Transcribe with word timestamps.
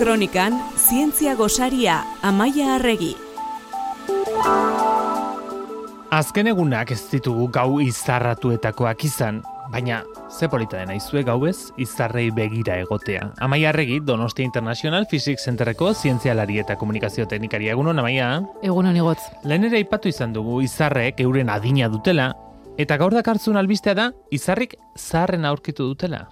Kronikan, 0.00 0.54
zientzia 0.80 1.34
gosaria, 1.36 1.98
amaia 2.24 2.70
arregi. 2.78 3.10
Azken 6.08 6.48
egunak 6.48 6.94
ez 6.94 7.02
ditugu 7.10 7.50
gau 7.52 7.82
izarratuetakoak 7.84 9.04
izan, 9.04 9.42
baina 9.68 9.98
ze 10.32 10.48
polita 10.48 10.80
dena 10.80 10.96
izue 10.96 11.20
gau 11.28 11.44
ez, 11.44 11.68
izarrei 11.76 12.30
begira 12.32 12.78
egotea. 12.80 13.28
Amaia 13.44 13.74
arregi, 13.74 14.00
Donostia 14.00 14.48
International 14.48 15.04
Physics 15.04 15.44
Centerreko 15.44 15.92
zientzialari 15.92 16.56
eta 16.64 16.80
komunikazio 16.80 17.28
teknikari 17.28 17.68
egunon, 17.68 18.00
amaia? 18.00 18.32
Egunon 18.64 18.96
igotz. 18.96 19.20
Lehen 19.44 19.68
ere 19.68 19.84
ipatu 19.84 20.08
izan 20.08 20.32
dugu 20.32 20.62
izarrek 20.64 21.20
euren 21.20 21.52
adina 21.52 21.92
dutela, 21.92 22.32
eta 22.80 22.96
gaur 22.96 23.12
dakartzun 23.12 23.60
albistea 23.60 23.98
da, 24.00 24.12
izarrik 24.32 24.78
zaharren 24.96 25.44
aurkitu 25.44 25.92
dutela. 25.92 26.30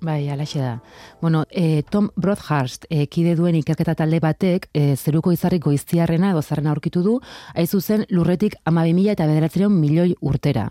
Bai, 0.00 0.30
alaxe 0.30 0.58
da. 0.58 0.80
Bueno, 1.20 1.44
e, 1.50 1.82
Tom 1.82 2.08
Broadhurst 2.16 2.86
e, 2.88 3.04
kide 3.06 3.34
duen 3.36 3.58
ikerketa 3.58 3.92
talde 3.98 4.16
batek 4.24 4.70
e, 4.72 4.96
zeruko 4.96 5.32
izarrik 5.34 5.66
goiztiarrena 5.66 6.30
edo 6.32 6.40
zarrena 6.40 6.70
aurkitu 6.72 7.02
du, 7.04 7.18
haizu 7.52 7.80
zen 7.80 8.06
lurretik 8.08 8.56
ama 8.64 8.86
mila 8.88 9.12
eta 9.12 9.26
bederatzerion 9.28 9.74
milioi 9.76 10.14
urtera. 10.22 10.70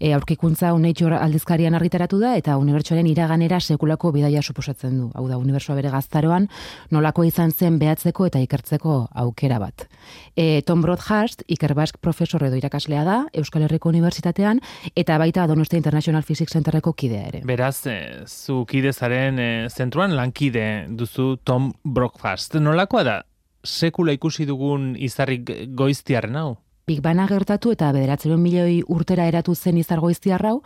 E, 0.00 0.14
aurkikuntza 0.16 0.72
Nature 0.72 1.18
aldizkarian 1.20 1.74
argitaratu 1.76 2.18
da 2.18 2.32
eta 2.36 2.56
unibertsuaren 2.56 3.06
iraganera 3.06 3.60
sekulako 3.60 4.10
bidaia 4.12 4.40
suposatzen 4.42 4.96
du. 4.98 5.10
Hau 5.14 5.28
da, 5.28 5.36
unibertsua 5.36 5.76
bere 5.76 5.90
gaztaroan 5.92 6.48
nolako 6.90 7.24
izan 7.28 7.52
zen 7.52 7.78
behatzeko 7.78 8.26
eta 8.26 8.40
ikertzeko 8.40 8.96
aukera 9.12 9.60
bat. 9.60 9.86
E, 10.34 10.62
Tom 10.64 10.80
Broadhurst, 10.80 11.44
ikerbask 11.46 12.00
profesor 12.00 12.42
edo 12.48 12.56
irakaslea 12.56 13.04
da, 13.04 13.18
Euskal 13.36 13.68
Herriko 13.68 13.92
Unibertsitatean, 13.92 14.62
eta 14.96 15.18
baita 15.20 15.46
Donostia 15.46 15.76
International 15.76 16.24
Physics 16.24 16.56
Centerreko 16.56 16.94
kidea 16.96 17.28
ere. 17.28 17.44
Beraz, 17.44 17.86
e, 17.86 18.24
zu 18.26 18.61
kide 18.68 18.92
zaren 18.92 19.38
e, 19.38 19.68
zentruan 19.70 20.16
lankide 20.16 20.86
duzu 20.88 21.36
Tom 21.44 21.72
Brockfast. 21.84 22.58
Nolakoa 22.60 23.04
da, 23.06 23.16
sekula 23.64 24.12
ikusi 24.12 24.46
dugun 24.46 24.92
izarrik 24.98 25.50
goiztiarren 25.76 26.36
hau? 26.36 26.50
Big 26.86 27.00
Bana 27.00 27.28
gertatu 27.30 27.70
eta 27.70 27.92
bederatzeren 27.94 28.40
milioi 28.42 28.80
urtera 28.90 29.28
eratu 29.30 29.54
zen 29.54 29.78
izar 29.78 30.00
goiztiarrau, 30.02 30.56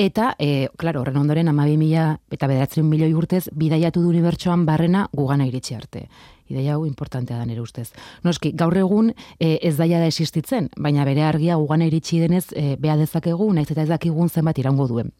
eta, 0.00 0.32
e, 0.38 0.68
klaro, 0.80 1.02
horren 1.02 1.18
ondoren 1.20 1.50
amabi 1.52 1.76
mila 1.76 2.14
eta 2.32 2.48
bederatzeren 2.48 2.88
milioi 2.88 3.12
urtez 3.12 3.44
bidaiatu 3.52 4.00
du 4.00 4.08
unibertsoan 4.08 4.64
barrena 4.66 5.06
gugana 5.12 5.46
iritsi 5.46 5.76
arte. 5.76 6.06
Ideia 6.50 6.74
hau 6.74 6.86
importantea 6.86 7.36
da 7.38 7.44
nire 7.46 7.60
ustez. 7.60 7.90
Noski, 8.24 8.54
gaur 8.56 8.76
egun 8.76 9.12
e, 9.38 9.58
ez 9.60 9.76
daia 9.76 10.00
da 10.00 10.08
existitzen, 10.08 10.70
baina 10.76 11.04
bere 11.04 11.22
argia 11.28 11.60
gugana 11.60 11.86
iritsi 11.86 12.18
denez 12.24 12.46
e, 12.56 12.74
beha 12.80 12.96
dezakegu, 12.96 13.52
naiz 13.52 13.68
eta 13.70 13.84
ez 13.84 13.90
dakigun 13.92 14.32
zenbat 14.32 14.58
irango 14.58 14.88
duen. 14.88 15.12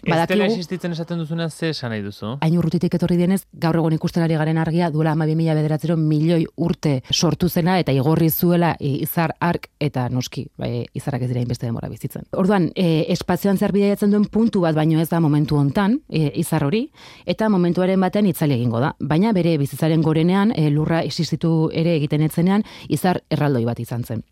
Ez 0.00 0.28
dela 0.28 0.46
existitzen 0.46 0.92
esaten 0.92 1.18
duzuna 1.20 1.48
ze 1.50 1.70
esan 1.70 1.92
nahi 1.92 2.02
duzu? 2.02 2.32
Hain 2.40 2.56
urrutitik 2.58 2.94
etorri 2.96 3.16
denez, 3.20 3.42
gaur 3.52 3.76
egon 3.76 3.94
ikusten 3.94 4.24
ari 4.24 4.38
garen 4.40 4.58
argia, 4.58 4.90
duela 4.90 5.12
ama 5.12 5.26
mila 5.26 5.54
bederatzero 5.54 5.96
milioi 5.96 6.46
urte 6.56 7.02
sortu 7.12 7.48
zena, 7.48 7.78
eta 7.78 7.92
igorri 7.92 8.30
zuela 8.30 8.74
izar 8.80 9.34
ark 9.40 9.68
eta 9.78 10.08
noski, 10.08 10.46
bai, 10.58 10.86
izarrak 10.94 11.22
ez 11.22 11.28
dira 11.28 11.40
inbeste 11.40 11.66
demora 11.66 11.88
bizitzen. 11.88 12.26
Orduan, 12.32 12.70
e, 12.74 13.04
espazioan 13.12 13.58
zer 13.58 13.72
bidaiatzen 13.72 14.10
duen 14.10 14.24
puntu 14.24 14.64
bat, 14.64 14.74
baino 14.74 15.00
ez 15.00 15.08
da 15.08 15.20
momentu 15.20 15.56
hontan 15.56 16.00
e, 16.08 16.32
izar 16.40 16.64
hori, 16.64 16.86
eta 17.26 17.48
momentuaren 17.48 18.00
batean 18.00 18.26
itzali 18.26 18.56
egingo 18.56 18.80
da. 18.80 18.94
Baina 19.00 19.32
bere 19.36 19.56
bizitzaren 19.58 20.02
gorenean, 20.02 20.54
e, 20.56 20.70
lurra 20.70 21.02
existitu 21.02 21.70
ere 21.72 21.96
egiten 22.00 22.22
etzenean, 22.26 22.64
izar 22.88 23.22
erraldoi 23.30 23.64
bat 23.68 23.80
izan 23.80 24.04
zen. 24.04 24.24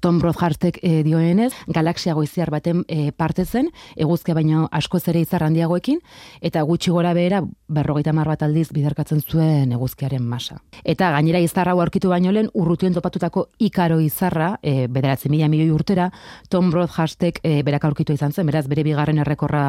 Tom 0.00 0.18
Broadhurtek 0.18 0.78
e, 0.82 1.02
dioenez, 1.02 1.52
galaxia 1.66 2.14
goiziar 2.14 2.50
baten 2.50 2.84
e, 2.88 3.12
parte 3.12 3.44
zen, 3.44 3.70
eguzke 3.96 4.34
baino 4.34 4.68
asko 4.72 5.00
zere 5.00 5.20
izar 5.20 5.42
handiagoekin, 5.42 6.00
eta 6.40 6.62
gutxi 6.62 6.90
gora 6.94 7.14
behera 7.14 7.42
berrogeita 7.70 8.12
mar 8.12 8.28
bat 8.30 8.42
aldiz 8.42 8.68
biderkatzen 8.74 9.22
zuen 9.22 9.72
eguzkiaren 9.72 10.22
masa. 10.26 10.58
Eta 10.84 11.10
gainera 11.14 11.40
izarra 11.42 11.72
aurkitu 11.72 12.10
baino 12.10 12.32
lehen, 12.34 12.50
urrutien 12.54 12.94
topatutako 12.94 13.46
ikaro 13.62 14.00
izarra, 14.02 14.52
e, 14.62 14.86
bederatzen 14.88 15.30
mila 15.32 15.48
milioi 15.48 15.70
urtera, 15.70 16.10
Tom 16.50 16.70
Broadhurtek 16.70 17.40
e, 17.42 17.62
berak 17.66 17.84
aurkitu 17.88 18.16
izan 18.16 18.32
zen, 18.32 18.46
beraz 18.50 18.66
bere 18.68 18.84
bigarren 18.86 19.22
errekorra 19.22 19.62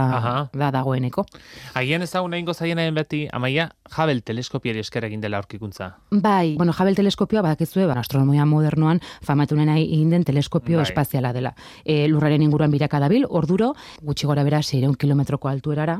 da 0.53 0.71
dagoeneko. 0.73 1.25
Agian 1.77 2.01
ezagun 2.01 2.33
egin 2.33 2.49
gozaien 2.49 2.81
beti, 2.95 3.27
amaia, 3.31 3.69
Hubble 3.91 4.21
teleskopiari 4.25 4.79
esker 4.81 5.05
egin 5.05 5.21
dela 5.21 5.37
aurkikuntza. 5.41 5.91
Bai, 6.11 6.55
bueno, 6.57 6.73
Hubble 6.77 6.95
teleskopioa 6.95 7.43
badakizue, 7.45 7.85
ba, 7.85 7.99
astronomia 7.99 8.45
modernoan 8.45 9.01
famatunen 9.21 9.69
egin 9.75 10.09
den 10.09 10.25
teleskopio 10.25 10.79
bai. 10.79 10.87
espaziala 10.87 11.33
dela. 11.33 11.53
E, 11.85 12.07
lurraren 12.07 12.41
inguruan 12.41 12.71
biraka 12.71 12.99
dabil, 12.99 13.25
orduro, 13.29 13.73
gutxi 14.01 14.27
gora 14.27 14.43
bera 14.47 14.61
600 14.63 14.97
kilometroko 14.97 15.49
altuerara, 15.51 15.99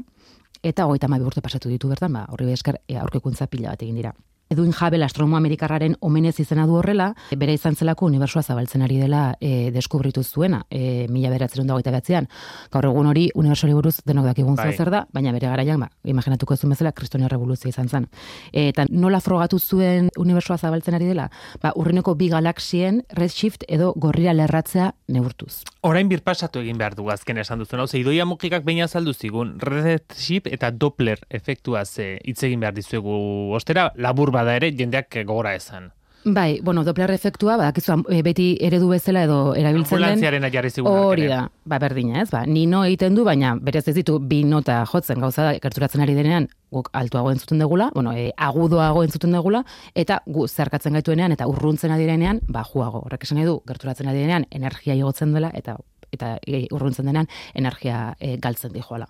eta 0.63 0.85
goita 0.85 1.07
mabi 1.07 1.25
urte 1.25 1.41
pasatu 1.41 1.69
ditu 1.69 1.89
bertan, 1.89 2.13
ba, 2.13 2.25
horri 2.29 2.51
esker 2.53 2.81
e, 2.87 2.97
aurkikuntza 3.01 3.47
pila 3.47 3.73
bat 3.73 3.81
egin 3.81 3.97
dira. 3.97 4.13
Edwin 4.51 4.73
Hubble 4.73 5.05
astronomo 5.05 5.37
amerikarraren 5.37 5.93
omenez 6.03 6.33
izena 6.43 6.65
du 6.67 6.75
horrela, 6.75 7.13
bere 7.39 7.53
izan 7.55 7.77
zelako 7.79 8.09
unibertsua 8.09 8.41
zabaltzen 8.43 8.81
ari 8.83 8.97
dela 8.99 9.21
e, 9.39 9.71
deskubritu 9.71 10.25
zuena, 10.25 10.65
e, 10.67 11.07
mila 11.07 11.29
beratzen 11.31 11.69
dago 11.69 11.79
eta 11.79 11.93
batzean. 11.95 12.27
Gaur 12.73 12.89
egun 12.89 13.07
hori 13.07 13.29
unibertsori 13.31 13.71
buruz 13.77 13.93
denok 14.03 14.27
dakigun 14.27 14.57
bai. 14.59 14.73
zer 14.75 14.91
da, 14.91 15.05
baina 15.15 15.31
bere 15.31 15.47
garaian, 15.47 15.79
ba, 15.79 15.87
imaginatuko 16.03 16.53
ez 16.53 16.59
bezala, 16.65 16.91
kristonia 16.91 17.29
revoluzio 17.31 17.69
izan 17.69 17.87
zen. 17.87 18.09
E, 18.51 18.67
eta 18.73 18.85
nola 18.89 19.21
frogatu 19.23 19.59
zuen 19.59 20.09
unibertsua 20.19 20.57
zabaltzen 20.57 20.99
ari 20.99 21.07
dela? 21.07 21.29
Ba, 21.63 21.71
urrineko 21.75 22.17
bi 22.19 22.27
galaxien 22.27 23.05
redshift 23.15 23.63
edo 23.69 23.93
gorrira 23.95 24.33
lerratzea 24.35 24.91
neurtuz. 25.07 25.63
Orain 25.87 26.11
birpasatu 26.11 26.59
egin 26.59 26.77
behar 26.77 26.99
du 26.99 27.07
azken 27.09 27.37
esan 27.37 27.63
duzu, 27.63 27.77
no? 27.79 27.87
idoia 27.87 28.25
mugikak 28.25 28.67
baina 28.67 28.89
saldu 28.89 29.13
zigun, 29.13 29.55
redshift 29.63 30.51
eta 30.51 30.71
doppler 30.71 31.23
efektua 31.29 31.85
ze 31.85 32.19
hitz 32.25 32.43
egin 32.43 32.59
behar 32.59 32.75
dizuegu. 32.75 33.15
Ostera, 33.55 33.91
labur 33.95 34.31
bada 34.41 34.59
ere 34.59 34.73
jendeak 34.75 35.21
gogora 35.25 35.55
esan. 35.55 35.91
Bai, 36.23 36.59
bueno, 36.61 36.83
Doppler 36.83 37.09
efektua, 37.11 37.55
ba, 37.57 37.71
e, 37.73 38.19
beti 38.21 38.45
eredu 38.61 38.91
bezala 38.91 39.23
edo 39.25 39.55
erabiltzen 39.57 39.95
den. 39.97 40.03
Ambulantziaren 40.03 40.43
ajarri 40.45 40.69
Hori 40.85 41.25
da, 41.25 41.39
ba, 41.65 41.79
berdina 41.81 42.21
ez, 42.21 42.29
ba, 42.29 42.43
nino 42.45 42.83
egiten 42.85 43.15
du, 43.15 43.23
baina 43.25 43.55
berez 43.57 43.87
ez 43.87 43.95
ditu 43.95 44.19
bi 44.19 44.43
nota 44.45 44.83
jotzen 44.85 45.19
gauza 45.19 45.47
da, 45.47 45.53
gerturatzen 45.63 46.03
ari 46.05 46.13
denean, 46.13 46.45
guk 46.69 46.91
altuago 46.93 47.31
entzuten 47.31 47.57
degula, 47.57 47.89
bueno, 47.95 48.13
e, 48.13 48.29
agudoago 48.37 49.01
entzuten 49.03 49.33
degula, 49.33 49.63
eta 49.95 50.19
gu 50.27 50.45
zerkatzen 50.47 50.93
gaituenean, 50.93 51.33
eta 51.33 51.47
urruntzen 51.49 51.95
ari 51.95 52.05
denean, 52.05 52.43
ba, 52.47 52.61
juago. 52.69 53.01
Horrek 53.07 53.25
esan 53.25 53.41
edu, 53.41 53.57
gerturatzen 53.65 54.11
ari 54.11 54.21
denean, 54.21 54.45
energia 54.51 54.93
igotzen 54.93 55.33
dela, 55.33 55.49
eta 55.57 55.79
eta 56.11 56.35
e, 56.45 56.67
urruntzen 56.75 57.07
denean, 57.07 57.31
energia 57.55 58.11
e, 58.19 58.35
galtzen 58.37 58.73
di 58.75 58.83
joala 58.85 59.09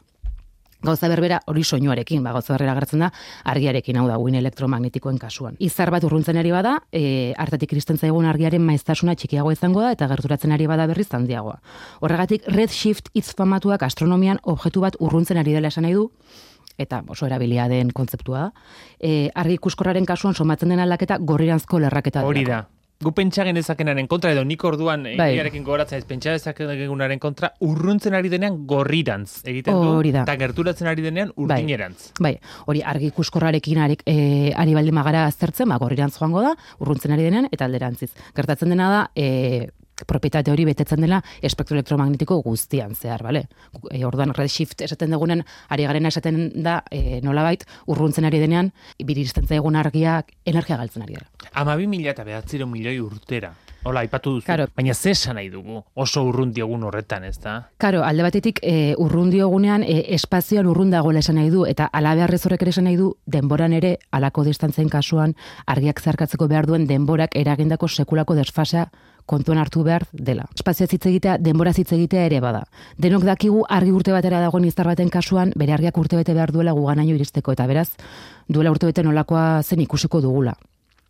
gauza 0.84 1.10
berbera 1.12 1.42
hori 1.48 1.64
soinuarekin, 1.64 2.24
ba, 2.24 2.34
gauza 2.36 2.54
berbera 2.56 2.76
gertzen 2.80 3.06
da, 3.06 3.12
argiarekin 3.54 4.00
hau 4.02 4.08
da, 4.10 4.18
guin 4.22 4.36
elektromagnetikoen 4.40 5.18
kasuan. 5.22 5.58
Izar 5.60 5.92
bat 5.94 6.06
urruntzen 6.08 6.40
ari 6.42 6.54
bada, 6.54 6.78
e, 6.92 7.34
hartatik 7.38 7.74
iristen 7.76 7.98
zaigun 8.02 8.26
argiaren 8.30 8.64
maiztasuna 8.66 9.16
txikiago 9.16 9.52
izango 9.54 9.84
da, 9.86 9.92
eta 9.96 10.10
gerturatzen 10.12 10.52
ari 10.56 10.68
bada 10.72 10.88
berriz 10.90 11.10
handiagoa. 11.14 11.60
Horregatik, 12.02 12.48
redshift 12.50 13.12
hitz 13.14 13.32
famatuak 13.38 13.84
astronomian 13.88 14.42
objektu 14.44 14.82
bat 14.82 14.98
urruntzen 15.00 15.38
ari 15.42 15.54
dela 15.58 15.72
esan 15.74 15.88
nahi 15.88 15.98
du, 15.98 16.10
eta 16.82 17.04
oso 17.08 17.28
erabilia 17.28 17.68
den 17.70 17.92
kontzeptua. 17.94 18.52
E, 19.00 19.30
argi 19.36 19.60
ikuskorraren 19.60 20.08
kasuan 20.10 20.34
somatzen 20.34 20.74
den 20.74 20.82
aldaketa 20.82 21.20
gorriranzko 21.22 21.82
lerraketa 21.84 22.26
Hori 22.26 22.46
da. 22.48 22.66
Gu 23.02 23.12
pentsa 23.18 23.44
genezakenaren 23.48 24.06
kontra, 24.10 24.32
edo 24.36 24.44
nik 24.46 24.62
orduan 24.68 25.08
bai. 25.18 25.32
egiarekin 25.34 25.64
gogoratzen 25.66 25.98
ez 25.98 26.06
pentsa 26.06 26.36
genezakenaren 26.36 27.20
kontra, 27.20 27.52
urruntzen 27.66 28.14
ari 28.14 28.30
denean 28.30 28.60
gorrirantz 28.70 29.42
egiten 29.50 29.74
du, 29.82 29.96
eta 30.12 30.36
gerturatzen 30.38 30.90
ari 30.92 31.02
denean 31.08 31.34
bai. 31.36 31.46
urdinerantz. 31.46 32.12
Bai, 32.22 32.36
hori 32.70 32.86
argi 32.86 33.10
kuskorrarekin 33.16 33.82
ari, 33.82 33.98
e, 34.06 34.54
ari 34.54 34.78
balde 34.78 34.94
magara 34.94 35.26
aztertzen, 35.26 35.70
ba, 35.74 35.80
gorrirantz 35.82 36.20
joango 36.20 36.46
da, 36.46 36.54
urruntzen 36.80 37.18
ari 37.18 37.26
denean, 37.26 37.50
eta 37.52 37.66
alderantziz. 37.66 38.12
Gertatzen 38.38 38.70
dena 38.70 38.92
da, 38.94 39.04
e, 39.16 39.72
propietate 40.08 40.52
hori 40.52 40.66
betetzen 40.66 41.02
dela 41.02 41.22
espektro 41.42 41.76
elektromagnetiko 41.78 42.42
guztian 42.46 42.96
zehar, 42.96 43.24
bale? 43.24 43.48
E, 43.90 44.04
orduan 44.06 44.34
redshift 44.38 44.82
esaten 44.82 45.12
dugunen 45.12 45.44
ari 45.70 45.88
garena 45.90 46.12
esaten 46.14 46.64
da 46.64 46.82
e, 46.92 47.20
nolabait 47.24 47.66
urruntzen 47.88 48.26
ari 48.26 48.40
denean 48.40 48.72
birizten 49.06 49.48
zaigun 49.48 49.76
argiak 49.76 50.32
energia 50.46 50.78
galtzen 50.78 51.04
ari 51.04 51.20
dela. 51.20 51.28
Ama 51.54 51.76
bi 51.76 51.88
mila 51.88 52.16
eta 52.16 52.24
behatziro 52.24 52.68
milioi 52.68 53.00
urtera. 53.02 53.54
Hola, 53.84 54.04
ipatu 54.06 54.36
duzu. 54.36 54.46
Claro. 54.46 54.68
Baina 54.78 54.94
ze 54.94 55.12
esan 55.12 55.36
nahi 55.36 55.50
dugu? 55.50 55.80
Oso 55.96 56.22
urrun 56.28 56.52
diogun 56.54 56.84
horretan, 56.86 57.24
ez 57.26 57.40
da? 57.42 57.56
Karo, 57.82 58.04
alde 58.06 58.22
batetik 58.22 58.60
e, 58.62 58.94
urrun 59.02 59.32
diogunean 59.34 59.82
e, 59.82 60.04
espazioan 60.14 60.70
urrun 60.70 60.92
dagoela 60.94 61.24
esan 61.26 61.40
nahi 61.40 61.50
du 61.50 61.66
eta 61.66 61.90
alabeharrez 61.92 62.44
horrek 62.46 62.62
ere 62.62 62.76
esan 62.76 62.86
nahi 62.86 63.00
du 63.00 63.16
denboran 63.26 63.74
ere 63.74 63.96
alako 64.12 64.46
distantzen 64.46 64.90
kasuan 64.90 65.34
argiak 65.66 66.02
zarkatzeko 66.02 66.48
behar 66.48 66.70
duen 66.70 66.86
denborak 66.86 67.36
eragindako 67.36 67.88
sekulako 67.88 68.38
desfasea 68.38 68.92
kontuan 69.26 69.58
hartu 69.62 69.84
behar 69.84 70.06
dela. 70.12 70.46
Espazioa 70.56 70.88
hitz 70.92 71.06
egitea, 71.06 71.38
denbora 71.38 71.74
hitz 71.76 71.92
egitea 71.94 72.26
ere 72.30 72.40
bada. 72.44 72.64
Denok 72.98 73.26
dakigu 73.28 73.64
argi 73.70 73.92
urte 73.92 74.14
batera 74.16 74.42
dagoen 74.42 74.66
izar 74.66 74.90
baten 74.92 75.10
kasuan, 75.10 75.54
bere 75.56 75.74
argiak 75.74 75.98
urte 75.98 76.20
bete 76.20 76.34
behar 76.34 76.52
duela 76.52 76.74
guganaino 76.78 77.16
iristeko, 77.16 77.56
eta 77.56 77.68
beraz, 77.68 77.90
duela 78.48 78.72
urte 78.72 78.90
bete 78.90 79.04
nolakoa 79.04 79.62
zen 79.64 79.82
ikusiko 79.82 80.22
dugula. 80.22 80.56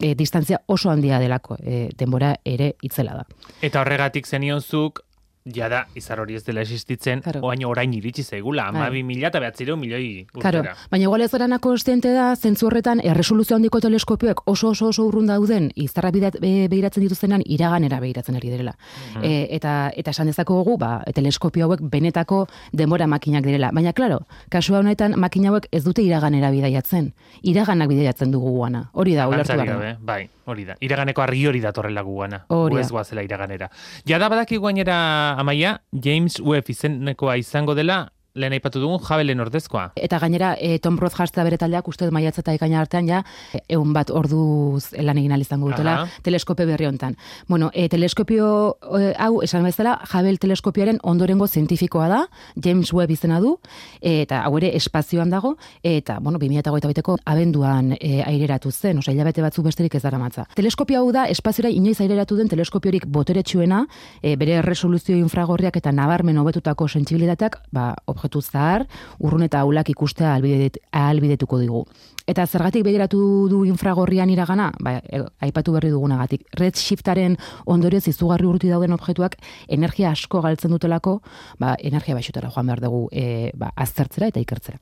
E, 0.02 0.16
distantzia 0.18 0.58
oso 0.66 0.90
handia 0.90 1.20
delako, 1.22 1.58
e, 1.62 1.90
denbora 1.98 2.34
ere 2.46 2.74
itzela 2.82 3.20
da. 3.22 3.26
Eta 3.62 3.84
horregatik 3.84 4.28
zenionzuk, 4.28 5.04
jada 5.46 5.88
izar 5.96 6.20
hori 6.20 6.36
ez 6.36 6.44
dela 6.46 6.62
existitzen, 6.62 7.22
Claro. 7.22 7.40
oain 7.44 7.66
orain 7.66 7.94
iritsi 7.94 8.24
zaigula, 8.24 8.72
Bai. 8.72 8.82
amabi 8.82 9.04
mila 9.04 9.28
eta 9.28 9.40
behatziro 9.40 9.78
milioi 9.78 10.28
Claro, 10.32 10.60
urtera. 10.60 10.76
baina 10.92 11.04
igual 11.04 11.22
ez 11.22 11.32
gara 11.32 11.60
konstiente 11.60 12.12
da, 12.14 12.36
zentzu 12.36 12.68
horretan, 12.68 13.02
erresoluzio 13.04 13.56
handiko 13.56 13.80
teleskopioek 13.80 14.42
oso 14.46 14.70
oso 14.70 14.88
oso 14.88 15.06
urrun 15.06 15.28
dauden, 15.28 15.72
izarra 15.76 16.12
bidat, 16.12 16.40
be, 16.40 16.68
begiratzen 16.70 17.02
dituztenan, 17.04 17.42
iraganera 17.46 18.00
begiratzen 18.00 18.36
ari 18.36 18.50
direla. 18.50 18.76
E, 19.24 19.48
eta, 19.52 19.92
eta 19.96 20.12
esan 20.12 20.28
dezakegu, 20.28 20.78
ba, 20.78 21.04
teleskopio 21.14 21.66
hauek 21.66 21.82
benetako 21.82 22.48
denbora 22.72 23.08
makinak 23.08 23.44
direla. 23.44 23.72
Baina, 23.74 23.94
klaro, 23.94 24.20
kasua 24.50 24.80
honetan 24.80 25.16
makina 25.20 25.50
hauek 25.50 25.68
ez 25.72 25.84
dute 25.84 26.02
iraganera 26.04 26.52
bidaiatzen. 26.52 27.14
Iraganak 27.44 27.90
bidaiatzen 27.90 28.32
dugu 28.32 28.52
guana. 28.52 28.90
Hori 28.94 29.16
da, 29.16 29.28
ulertu 29.28 29.58
gabe, 29.58 29.96
bai, 30.00 30.30
hori 30.46 30.66
da. 30.66 30.76
Iraganeko 30.82 31.22
argi 31.22 31.48
hori 31.48 31.60
datorrela 31.62 32.02
gugana. 32.02 32.46
Hori 32.50 32.72
Gu 32.76 32.78
da. 32.78 32.82
ez 32.82 32.92
goazela 32.92 33.24
iraganera. 33.24 33.70
Jada 34.06 34.30
badaki 34.30 34.58
guainera 34.58 35.31
amaia, 35.38 35.80
James 35.94 36.40
Webb 36.40 36.70
izenekoa 36.70 37.38
izango 37.38 37.76
dela, 37.76 38.12
lehen 38.36 38.54
aipatu 38.56 38.80
dugun 38.80 39.00
jabelen 39.04 39.40
ordezkoa. 39.44 39.92
Eta 40.00 40.20
gainera, 40.20 40.54
e, 40.60 40.80
Tom 40.80 40.98
Roth 41.00 41.18
jastea 41.18 41.44
bere 41.44 41.58
taldeak, 41.60 41.88
uste 41.88 42.08
dut 42.08 42.16
maiatza 42.16 42.42
eta 42.44 42.54
ekaina 42.56 42.80
artean 42.82 43.08
ja, 43.10 43.22
egun 43.68 43.92
bat 43.94 44.12
orduz 44.12 44.92
lan 44.98 45.20
egin 45.20 45.36
izango 45.42 45.72
dutela, 45.72 46.08
teleskope 46.24 46.66
berri 46.66 46.88
hontan. 46.88 47.18
Bueno, 47.48 47.72
e, 47.74 47.88
teleskopio 47.90 48.78
e, 49.00 49.14
hau, 49.18 49.42
esan 49.44 49.64
bezala, 49.68 49.98
Hubble 50.12 50.38
teleskopioaren 50.38 51.00
ondorengo 51.04 51.48
zientifikoa 51.48 52.08
da, 52.08 52.22
James 52.64 52.94
Webb 52.94 53.12
izena 53.12 53.40
du, 53.44 53.58
e, 54.00 54.22
eta 54.22 54.44
hau 54.46 54.56
ere 54.60 54.72
espazioan 54.78 55.30
dago, 55.30 55.56
eta, 55.84 56.20
bueno, 56.22 56.40
2008ko 56.40 57.18
abenduan 57.26 57.96
e, 58.00 58.22
aireratu 58.24 58.72
zen, 58.72 59.02
osea, 59.02 59.14
hilabete 59.14 59.44
batzuk 59.44 59.66
besterik 59.68 59.96
ez 59.96 60.04
dara 60.04 60.20
matza. 60.22 60.48
Teleskopio 60.56 61.02
hau 61.02 61.12
da, 61.12 61.26
espaziora 61.28 61.70
inoiz 61.70 62.00
aireratu 62.02 62.38
den 62.40 62.52
teleskopiorik 62.52 63.08
boteretsuena, 63.08 63.86
e, 64.22 64.36
bere 64.40 64.62
resoluzio 64.64 65.18
infragorriak 65.20 65.82
eta 65.82 65.92
nabarmen 65.92 66.40
hobetutako 66.40 66.88
sentsibilitateak, 66.88 67.60
ba, 67.76 67.92
objektu 68.22 68.42
zahar, 68.42 68.86
urrun 69.20 69.44
eta 69.44 69.62
aulak 69.62 69.90
ikustea 69.90 70.32
ahalbidet, 70.32 70.78
ahalbidetuko 70.92 71.60
digu. 71.60 71.86
Eta 72.28 72.46
zergatik 72.46 72.84
begiratu 72.86 73.50
du 73.50 73.64
infragorrian 73.66 74.30
iragana? 74.30 74.72
Ba, 74.80 75.00
aipatu 75.42 75.74
berri 75.74 75.90
dugunagatik. 75.90 76.46
Redshiftaren 76.58 77.38
ondorioz 77.66 78.08
izugarri 78.08 78.46
urti 78.46 78.70
dauden 78.70 78.94
objektuak 78.94 79.36
energia 79.68 80.12
asko 80.12 80.42
galtzen 80.42 80.72
dutelako, 80.72 81.22
ba, 81.60 81.76
energia 81.80 82.16
baixutara 82.16 82.52
joan 82.54 82.68
behar 82.68 82.82
dugu 82.82 83.08
e, 83.12 83.52
ba, 83.56 83.72
aztertzera 83.76 84.28
eta 84.28 84.40
ikertzera. 84.40 84.80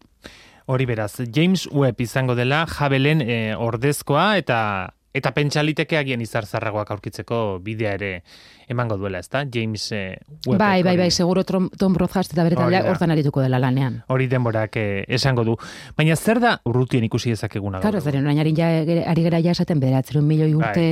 Hori 0.70 0.86
beraz, 0.86 1.16
James 1.34 1.66
Webb 1.74 2.02
izango 2.02 2.36
dela 2.36 2.66
jabelen 2.70 3.24
e, 3.26 3.56
ordezkoa 3.58 4.36
eta 4.38 4.60
eta 5.14 5.32
pentsaliteke 5.34 5.98
agian 5.98 6.22
izar 6.22 6.46
zarragoak 6.46 6.92
aurkitzeko 6.94 7.60
bidea 7.66 7.96
ere 7.98 8.12
emango 8.70 8.98
duela, 8.98 9.20
ezta? 9.20 9.44
James 9.52 9.92
e, 9.92 10.18
Webb. 10.46 10.60
bai, 10.60 10.84
bai, 10.84 10.96
bai, 10.98 11.10
seguro 11.12 11.44
Tom, 11.44 11.70
Tom 11.78 11.96
Rothgast 11.98 12.34
eta 12.34 12.46
bere 12.46 12.60
taldeak 12.60 12.86
hortan 12.92 13.12
arituko 13.12 13.42
dela 13.42 13.60
lanean. 13.60 14.04
Hori 14.08 14.30
denborak 14.30 14.78
eh, 14.78 15.04
esango 15.08 15.44
du. 15.48 15.58
Baina 15.98 16.16
zer 16.16 16.40
da 16.44 16.60
urrutien 16.70 17.04
ikusi 17.04 17.34
dezakeguna? 17.34 17.80
gaur 17.80 17.90
Claro, 17.90 18.06
zeren 18.06 18.30
orain 18.30 18.56
ja, 18.56 18.70
ari 19.10 19.26
gara 19.26 19.42
ja 19.42 19.58
esaten 19.58 19.82
bederatzerun 19.82 20.28
milioi 20.28 20.54
urte, 20.54 20.88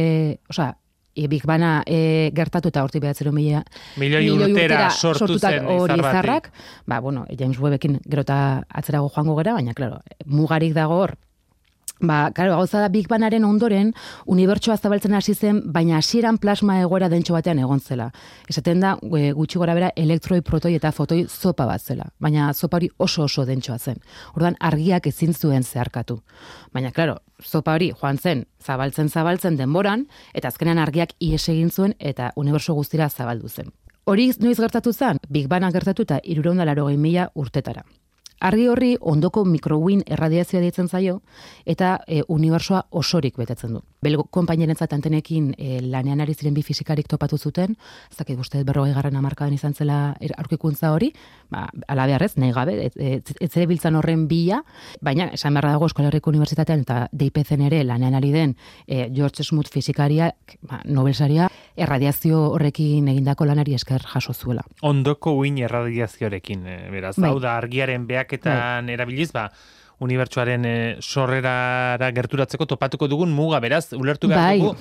osea, 0.49 0.73
e, 1.17 1.27
Big 1.27 1.45
Bana 1.45 1.83
e, 1.85 2.31
gertatu 2.33 2.71
eta 2.73 2.83
hortik 2.85 3.01
bederatzerun 3.03 3.35
mila, 3.35 3.63
Milioi, 3.97 4.29
urtera 4.33 4.89
sortu 4.89 5.25
sortutak 5.25 5.59
zen 5.59 5.69
hori 5.73 5.99
izarrak, 5.99 6.51
ba, 6.85 6.99
bueno, 6.99 7.25
James 7.37 7.59
Webbekin 7.59 7.99
gero 8.05 8.25
eta 8.25 8.39
atzerago 8.69 9.09
joango 9.13 9.37
gara, 9.37 9.57
baina, 9.57 9.73
claro, 9.77 10.01
mugarik 10.25 10.73
dago 10.77 11.01
hor, 11.03 11.17
Ba, 11.99 12.31
claro, 12.31 12.55
gauza 12.57 12.79
da 12.79 12.89
Big 12.89 13.07
Banaren 13.09 13.45
ondoren 13.45 13.93
unibertsoa 14.29 14.77
zabaltzen 14.77 15.15
hasi 15.17 15.33
zen, 15.33 15.61
baina 15.73 15.97
hasieran 15.97 16.37
plasma 16.37 16.79
egoera 16.81 17.09
dentxo 17.09 17.33
batean 17.33 17.59
egon 17.59 17.79
zela. 17.79 18.11
Esaten 18.49 18.83
da, 18.83 18.97
e, 19.01 19.31
gutxi 19.33 19.57
gora 19.57 19.73
bera, 19.73 19.89
elektroi, 19.95 20.41
protoi 20.41 20.75
eta 20.77 20.91
fotoi 20.91 21.25
zopa 21.27 21.65
bat 21.65 21.81
zela. 21.81 22.05
Baina 22.19 22.53
zopa 22.53 22.77
hori 22.77 22.89
oso 22.97 23.23
oso 23.23 23.45
dentsoa 23.45 23.79
zen. 23.79 23.97
Orduan 24.35 24.55
argiak 24.59 25.07
ezin 25.07 25.33
zuen 25.33 25.63
zeharkatu. 25.63 26.21
Baina, 26.73 26.91
claro, 26.91 27.17
zopa 27.41 27.73
hori 27.73 27.91
joan 27.91 28.17
zen, 28.17 28.45
zabaltzen 28.63 29.09
zabaltzen 29.09 29.57
denboran, 29.57 30.07
eta 30.33 30.47
azkenean 30.53 30.77
argiak 30.77 31.15
ies 31.19 31.47
egin 31.49 31.71
zuen 31.71 31.95
eta 31.99 32.31
uniberso 32.35 32.73
guztira 32.73 33.09
zabaldu 33.09 33.49
zen. 33.49 33.73
Hori 34.05 34.31
noiz 34.39 34.59
gertatu 34.59 34.93
zen? 34.93 35.17
Big 35.29 35.49
Bana 35.51 35.71
gertatu 35.71 36.05
eta 36.05 36.21
irureunda 36.23 36.65
laro 36.65 36.87
mila 36.95 37.31
urtetara. 37.35 37.83
Argi 38.39 38.67
horri 38.69 38.91
ondoko 39.01 39.41
mikrowin 39.49 40.03
erradiazioa 40.05 40.61
deitzen 40.61 40.87
zaio 40.87 41.21
eta 41.65 41.95
e, 42.07 42.21
unibersoa 42.27 42.83
osorik 42.91 43.37
betetzen 43.37 43.73
du. 43.73 43.81
Belgo 44.03 44.27
konpainerentzat 44.29 44.93
antenekin 44.93 45.55
e, 45.57 45.79
lanean 45.81 46.21
ari 46.21 46.35
ziren 46.37 46.53
bi 46.53 46.61
fisikarik 46.61 47.07
topatu 47.09 47.37
zuten, 47.37 47.73
ez 48.11 48.17
dakit 48.19 48.37
uste 48.39 48.61
berrogei 48.63 48.93
garran 48.93 49.15
amarkadan 49.17 49.55
izan 49.57 49.73
zela 49.73 50.15
er- 50.21 50.35
aurkikuntza 50.37 50.91
hori, 50.93 51.09
ba, 51.49 51.65
ala 51.87 52.05
beharrez, 52.05 52.35
nahi 52.37 52.53
gabe, 52.53 52.75
ez, 52.85 53.33
ez, 53.41 53.67
biltzan 53.67 53.95
horren 53.97 54.27
bila, 54.27 54.61
baina 55.01 55.31
esan 55.33 55.57
beharra 55.57 55.71
dago 55.73 55.89
Euskal 55.89 56.05
Herriko 56.11 56.29
Unibertsitatean 56.29 56.85
eta 56.85 56.99
DIPCen 57.11 57.65
ere 57.71 57.81
lanean 57.83 58.13
ari 58.13 58.31
den 58.31 58.55
e, 58.85 59.09
George 59.09 59.43
Smoot 59.43 59.71
fisikariak, 59.73 60.59
ba, 60.61 60.83
Nobelsaria, 60.85 61.49
erradiazio 61.77 62.43
horrekin 62.53 63.07
egindako 63.07 63.45
lanari 63.49 63.73
esker 63.77 64.05
jaso 64.13 64.33
zuela. 64.33 64.61
Ondoko 64.85 65.33
uin 65.41 65.57
erradiazioarekin, 65.57 66.65
eh, 66.67 66.77
beraz. 66.93 67.15
Bai. 67.17 67.29
Hau 67.31 67.39
da 67.41 67.57
argiaren 67.57 68.05
beaketan 68.27 68.89
erabiliz, 68.93 69.31
ba, 69.31 69.49
unibertsuaren 70.03 70.65
eh, 70.65 70.95
sorrerara 71.01 72.11
gerturatzeko 72.13 72.67
topatuko 72.69 73.07
dugun 73.07 73.33
muga, 73.33 73.59
beraz, 73.63 73.93
ulertu 73.97 74.29
behar 74.29 74.51
Bai. 74.51 74.59
dugu, 74.61 74.75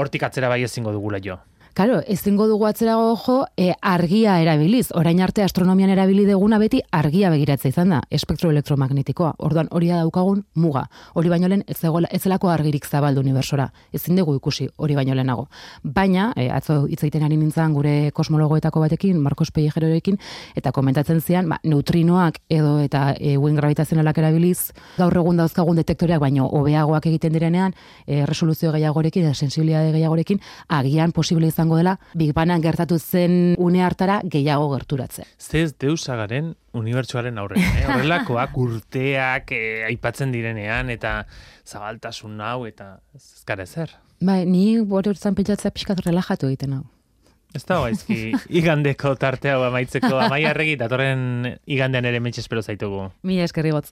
hortik 0.00 0.24
atzera 0.26 0.48
bai 0.48 0.62
ezingo 0.66 0.92
dugula 0.92 1.20
jo. 1.22 1.38
Claro, 1.72 2.00
ezingo 2.06 2.48
dugu 2.48 2.66
atzerago 2.66 3.14
jo, 3.16 3.44
e, 3.56 3.72
argia 3.80 4.40
erabiliz. 4.42 4.88
Orain 4.98 5.20
arte 5.22 5.44
astronomian 5.44 5.90
erabili 5.94 6.24
deguna 6.26 6.58
beti 6.58 6.80
argia 6.90 7.30
begiratza 7.30 7.68
izan 7.70 7.92
da, 7.94 8.00
espektro 8.10 8.50
elektromagnetikoa. 8.50 9.36
Orduan 9.38 9.68
hori 9.70 9.88
da 9.92 10.00
daukagun 10.02 10.42
muga. 10.54 10.88
Hori 11.14 11.30
baino 11.30 11.48
lehen 11.48 11.62
ez 11.68 11.78
zelako 12.22 12.50
argirik 12.50 12.86
zabaldu 12.86 13.20
unibersora. 13.20 13.68
Ezin 13.92 14.16
dugu 14.16 14.34
ikusi 14.34 14.68
hori 14.76 14.96
baino 14.96 15.14
lehenago. 15.14 15.46
Baina, 15.84 16.32
e, 16.36 16.48
atzo 16.50 16.86
hitz 16.88 17.04
egiten 17.04 17.22
ari 17.22 17.36
nintzen 17.36 17.72
gure 17.72 18.10
kosmologoetako 18.14 18.80
batekin, 18.80 19.20
Marcos 19.20 19.52
Pellejerorekin, 19.52 20.18
eta 20.56 20.72
komentatzen 20.72 21.20
zian, 21.20 21.48
ba, 21.48 21.60
neutrinoak 21.62 22.42
edo 22.48 22.80
eta 22.80 23.14
e, 23.14 23.36
uen 23.38 23.54
gravitazionalak 23.54 24.18
erabiliz, 24.18 24.72
gaur 24.98 25.16
egun 25.22 25.38
dauzkagun 25.38 25.78
detektoreak 25.78 26.20
baino 26.20 26.48
hobeagoak 26.50 27.06
egiten 27.06 27.32
direnean, 27.32 27.78
e, 28.06 28.26
resoluzio 28.26 28.72
gehiagorekin, 28.72 29.32
sensibilitate 29.34 29.94
gehiagorekin, 29.94 30.42
agian 30.68 31.12
posible 31.12 31.46
izango 31.60 31.76
dela 31.76 31.98
Big 32.14 32.32
Bangan 32.32 32.62
gertatu 32.62 32.98
zen 32.98 33.54
une 33.58 33.82
hartara 33.84 34.20
gehiago 34.24 34.70
gerturatzea. 34.72 35.26
Zez 35.38 35.74
deusagaren 35.78 36.54
unibertsuaren 36.72 37.38
aurrean, 37.38 37.76
eh? 37.76 37.86
Horrelakoak 37.88 38.56
urteak 38.64 39.52
eh, 39.52 39.84
aipatzen 39.90 40.32
direnean, 40.32 40.90
eta 40.90 41.26
zabaltasun 41.66 42.40
hau, 42.40 42.64
eta 42.66 43.00
ez 43.14 43.44
gara 43.46 43.66
ezer. 43.68 43.92
Bai, 44.20 44.44
ni 44.46 44.80
bori 44.80 45.12
urtzan 45.12 45.36
pentsatzea 45.36 45.72
pixkat 45.74 46.00
relajatu 46.06 46.48
egiten 46.48 46.78
hau. 46.78 46.86
Ez 47.50 47.64
da 47.66 47.80
gaizki 47.82 48.30
igandeko 48.60 49.16
tarte 49.18 49.50
hau 49.50 49.64
amaitzeko 49.66 50.12
amaiarregi 50.22 50.76
datorren 50.78 51.56
igandean 51.66 52.06
ere 52.06 52.20
mentxe 52.22 52.44
espero 52.44 52.62
zaitugu. 52.62 53.08
Mila 53.26 53.48
eskerri 53.48 53.72
gotz. 53.74 53.88